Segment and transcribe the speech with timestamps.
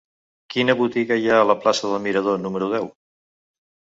[0.53, 2.91] Quina botiga hi ha a la plaça del Mirador número deu?